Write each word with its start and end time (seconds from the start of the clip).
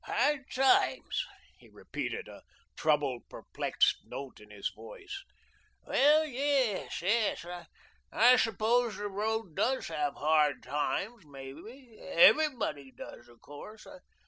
"Hard 0.03 0.49
times," 0.49 1.25
he 1.59 1.69
repeated, 1.69 2.27
a 2.27 2.41
troubled, 2.75 3.29
perplexed 3.29 3.97
note 4.03 4.39
in 4.39 4.49
his 4.49 4.67
voice; 4.75 5.23
"well, 5.85 6.25
yes 6.25 7.03
yes. 7.03 7.45
I 8.11 8.35
suppose 8.37 8.97
the 8.97 9.07
road 9.09 9.53
DOES 9.55 9.89
have 9.89 10.15
hard 10.15 10.63
times, 10.63 11.23
maybe. 11.27 11.99
Everybody 11.99 12.89
does 12.91 13.27
of 13.27 13.41
course. 13.41 13.85